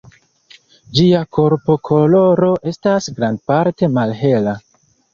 [0.99, 4.61] Ĝia korpokoloro estas grandparte malhela.